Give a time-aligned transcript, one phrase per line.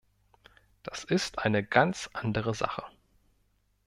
[0.81, 2.83] Das ist eine ganz andere Sache.